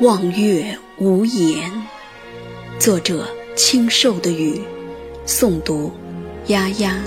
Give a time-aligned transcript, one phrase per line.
[0.00, 1.70] 望月无言，
[2.78, 4.58] 作者清瘦的雨，
[5.26, 5.92] 诵读
[6.46, 6.98] 丫丫。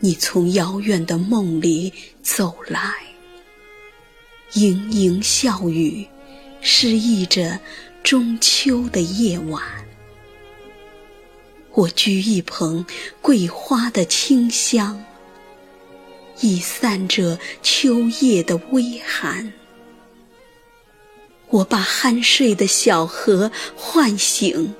[0.00, 2.80] 你从遥远的梦里走来，
[4.54, 6.04] 盈盈笑语，
[6.60, 7.60] 诗意着
[8.02, 9.62] 中秋的夜晚。
[11.74, 12.84] 我掬一捧
[13.22, 15.00] 桂花的清香。
[16.40, 19.52] 已散着秋夜的微寒，
[21.48, 24.74] 我把酣睡的小河唤醒，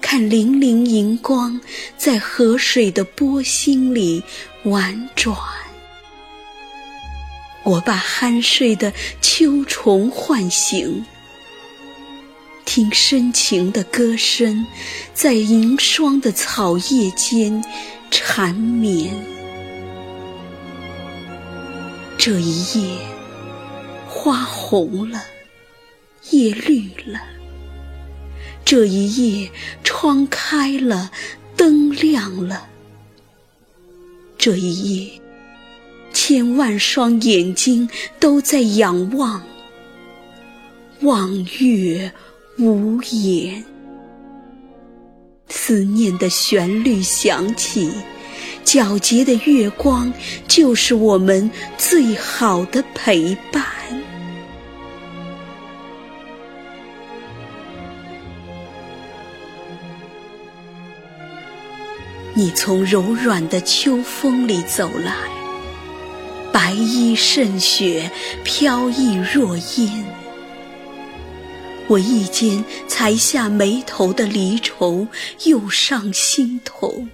[0.00, 1.60] 看粼粼银光
[1.96, 4.22] 在河水的波心里
[4.64, 5.36] 婉转。
[7.64, 11.04] 我把酣睡的秋虫唤醒，
[12.64, 14.66] 听深情的歌声
[15.14, 17.64] 在银霜的草叶间
[18.10, 19.33] 缠绵。
[22.26, 22.96] 这一夜，
[24.08, 25.22] 花红了，
[26.30, 27.20] 叶绿了。
[28.64, 29.50] 这一夜，
[29.82, 31.10] 窗开了，
[31.54, 32.66] 灯亮了。
[34.38, 35.20] 这一夜，
[36.14, 37.86] 千万双眼睛
[38.18, 39.42] 都在仰望，
[41.02, 42.10] 望月
[42.56, 43.62] 无言。
[45.50, 47.92] 思念的旋律响起。
[48.64, 50.12] 皎洁的月光，
[50.48, 53.64] 就是我们最好的陪伴。
[62.36, 65.14] 你从柔软的秋风里走来，
[66.52, 68.10] 白衣胜雪，
[68.42, 70.04] 飘逸若烟。
[71.86, 75.06] 我一肩才下眉头的离愁，
[75.44, 77.06] 又上心头。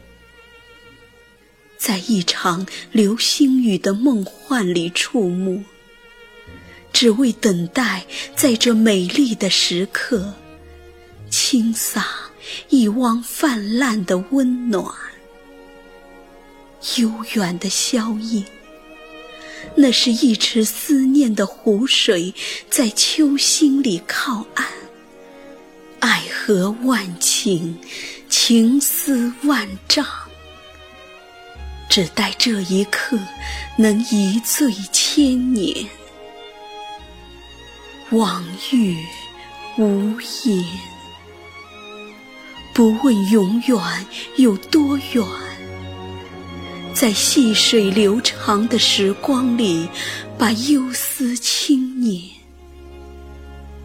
[1.81, 5.64] 在一场流星雨的梦幻里触摸，
[6.93, 8.04] 只为等待
[8.37, 10.34] 在这美丽的时刻，
[11.31, 12.06] 倾洒
[12.69, 14.94] 一汪泛滥的温暖。
[16.99, 18.44] 悠远的消音，
[19.75, 22.34] 那是一池思念的湖水
[22.69, 24.69] 在秋心里靠岸。
[26.00, 27.72] 爱河万顷，
[28.28, 30.06] 情思万丈。
[31.91, 33.19] 只待这一刻
[33.77, 35.75] 能一醉千年，
[38.11, 38.95] 望月
[39.77, 40.65] 无言，
[42.73, 44.06] 不问永远
[44.37, 45.27] 有多远，
[46.95, 49.89] 在细水流长的时光里，
[50.39, 52.22] 把忧思轻捻，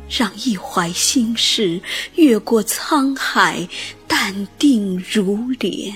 [0.08, 1.82] 让一怀心事
[2.14, 3.68] 越过沧海，
[4.08, 5.92] 淡定如莲。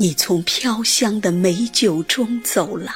[0.00, 2.94] 你从飘香的美酒中走来，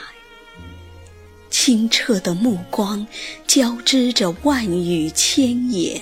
[1.50, 3.04] 清澈的目光
[3.44, 6.00] 交织着万语千言。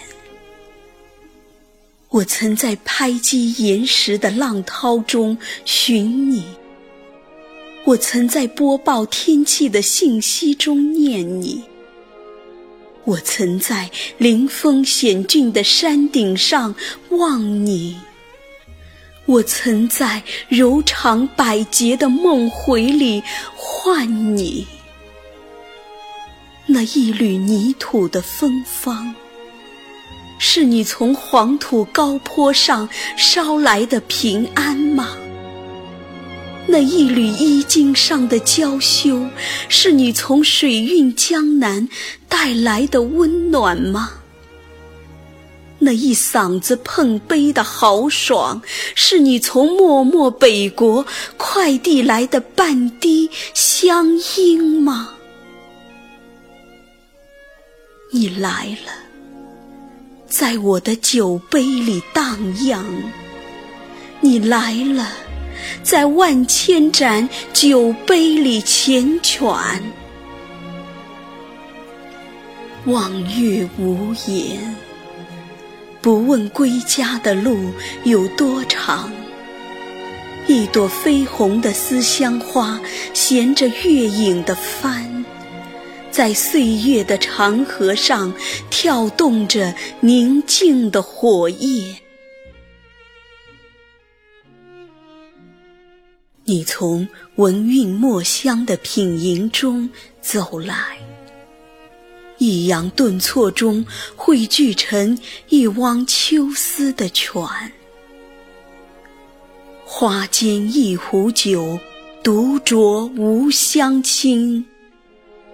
[2.11, 6.45] 我曾在拍击岩石的浪涛中寻你，
[7.85, 11.63] 我曾在播报天气的信息中念你，
[13.05, 16.75] 我曾在凌峰险峻的山顶上
[17.09, 17.97] 望你。
[19.31, 23.23] 我曾在柔肠百结的梦回里
[23.55, 24.67] 唤你，
[26.67, 29.15] 那一缕泥土的芬芳，
[30.41, 35.11] 是你从黄土高坡上捎来的平安吗？
[36.67, 39.29] 那一缕衣襟上的娇羞，
[39.69, 41.89] 是你从水韵江南
[42.29, 44.11] 带来的温暖吗？
[45.83, 48.61] 那一嗓子碰杯的豪爽，
[48.95, 51.07] 是你从漠漠北国
[51.39, 55.15] 快递来的半滴乡音吗？
[58.13, 58.93] 你来了，
[60.29, 62.85] 在我的酒杯里荡漾；
[64.21, 65.09] 你来了，
[65.83, 69.81] 在万千盏酒杯里缱绻。
[72.85, 74.77] 望月无言。
[76.03, 77.73] 不问归家的路
[78.05, 79.13] 有多长，
[80.47, 82.81] 一朵绯红的思乡花
[83.13, 85.25] 衔着月影的帆，
[86.11, 88.33] 在岁月的长河上
[88.71, 91.97] 跳动着宁静的火焰。
[96.45, 97.07] 你从
[97.37, 99.91] 闻韵墨香的品茗中
[100.23, 100.97] 走来。
[102.41, 103.85] 抑扬顿挫中
[104.17, 105.19] 汇聚成
[105.51, 107.43] 一汪秋思的泉，
[109.85, 111.79] 花间一壶酒，
[112.23, 114.65] 独酌无相亲。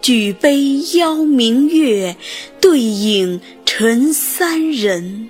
[0.01, 2.17] 举杯邀明月，
[2.61, 5.29] 对影成三人。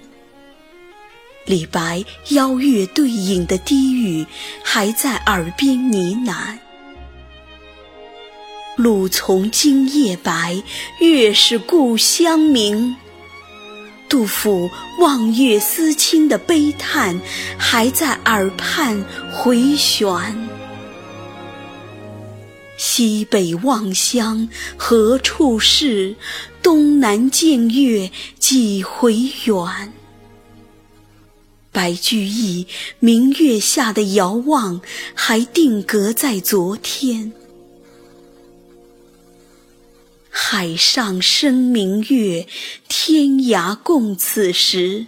[1.46, 4.26] 李白邀月对影的低语，
[4.62, 6.58] 还在耳边呢喃。
[8.76, 10.62] 露从今夜白，
[11.00, 12.94] 月是故乡明。
[14.08, 14.70] 杜甫
[15.00, 17.18] 望月思亲的悲叹，
[17.58, 19.02] 还在耳畔
[19.32, 20.06] 回旋。
[22.76, 26.14] 西北望乡何处是？
[26.62, 29.92] 东南见月几回圆？
[31.72, 32.66] 白居易
[32.98, 34.80] 明月下的遥望，
[35.14, 37.32] 还定格在昨天。
[40.48, 42.46] 海上生明月，
[42.86, 45.04] 天涯共此时。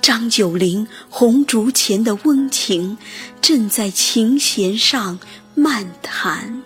[0.00, 2.96] 张九龄红烛前的温情，
[3.42, 5.18] 正在琴弦上
[5.54, 6.62] 漫谈。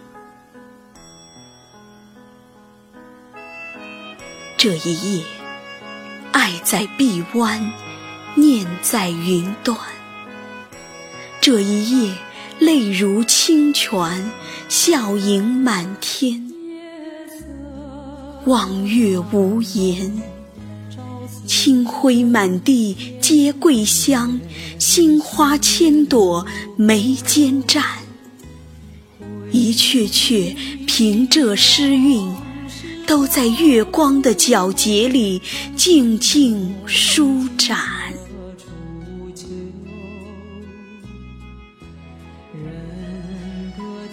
[4.56, 5.24] 这一夜，
[6.30, 7.72] 爱在臂弯，
[8.36, 9.76] 念在云端。
[11.40, 12.14] 这一夜，
[12.60, 14.30] 泪如清泉，
[14.68, 16.51] 笑盈满天。
[18.46, 20.20] 望月无言，
[21.46, 24.40] 清辉满地皆桂香，
[24.80, 26.44] 新花千朵
[26.76, 27.84] 眉间绽。
[29.52, 30.56] 一阙阙
[30.86, 32.34] 平仄诗韵，
[33.06, 35.40] 都在月光的皎洁里
[35.76, 37.78] 静静舒展。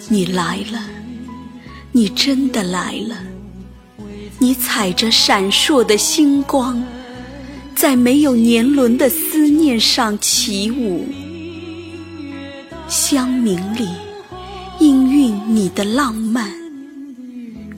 [0.08, 0.80] 你来了，
[1.90, 3.16] 你真的来了。
[4.42, 6.82] 你踩着闪烁的星光，
[7.76, 11.06] 在没有年轮的思念上起舞。
[12.88, 13.86] 香茗里
[14.78, 16.50] 氤氲你的浪漫，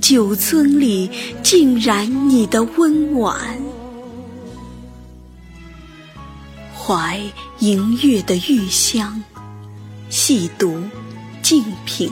[0.00, 1.10] 酒樽里
[1.42, 3.36] 浸染你的温婉。
[6.78, 7.20] 怀
[7.58, 9.20] 盈月的玉香，
[10.10, 10.80] 细读，
[11.42, 12.08] 静品。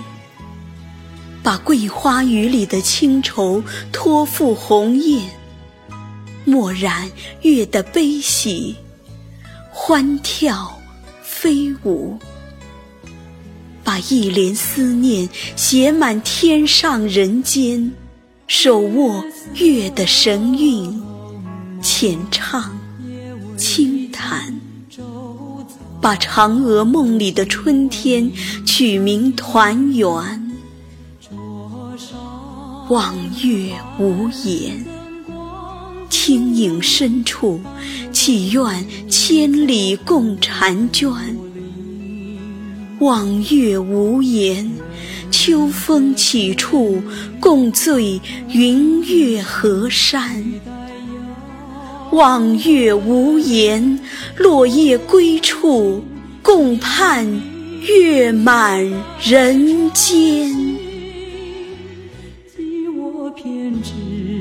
[1.43, 5.23] 把桂花雨里的清愁托付鸿雁，
[6.45, 7.11] 默然
[7.43, 8.77] 月的悲喜，
[9.71, 10.79] 欢跳
[11.23, 12.19] 飞舞。
[13.83, 17.91] 把一帘思念写满天上人间，
[18.47, 21.03] 手握月的神韵，
[21.83, 22.79] 浅唱
[23.57, 24.61] 轻弹。
[26.03, 28.31] 把嫦娥梦里的春天
[28.65, 30.50] 取名团圆。
[32.91, 33.15] 望
[33.45, 34.85] 月无言，
[36.09, 37.61] 清影深处，
[38.11, 41.09] 祈愿千里共婵娟。
[42.99, 44.69] 望月无言，
[45.31, 47.01] 秋风起处，
[47.39, 50.45] 共醉云月河山。
[52.11, 54.01] 望月无言，
[54.37, 56.03] 落叶归处，
[56.43, 57.25] 共盼
[57.87, 58.85] 月满
[59.23, 60.70] 人间。
[63.43, 64.40] 偏执。